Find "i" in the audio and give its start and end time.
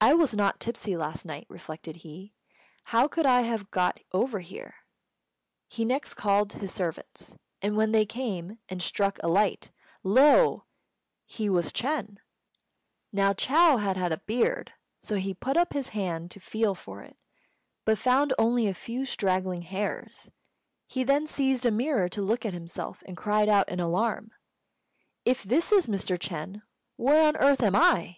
0.00-0.14, 3.24-3.42, 27.76-28.16